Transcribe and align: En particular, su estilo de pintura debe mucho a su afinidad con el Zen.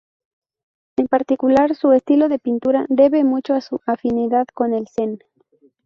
En 0.97 1.05
particular, 1.05 1.75
su 1.75 1.91
estilo 1.91 2.27
de 2.27 2.39
pintura 2.39 2.87
debe 2.89 3.23
mucho 3.23 3.53
a 3.53 3.61
su 3.61 3.81
afinidad 3.85 4.47
con 4.51 4.73
el 4.73 4.87
Zen. 4.87 5.19